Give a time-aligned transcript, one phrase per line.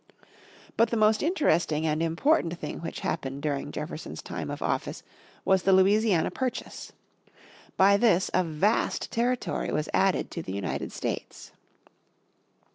[0.77, 5.03] But the most interesting and important thing which happened during Jefferson's time of office
[5.45, 6.89] was the Louisiana Purchase
[7.27, 7.33] in
[7.75, 7.75] 1803.
[7.77, 11.51] By this a vast territory was added to the United States.